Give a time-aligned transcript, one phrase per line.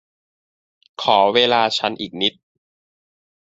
[1.01, 2.33] ขอเวลาฉันอีกนิด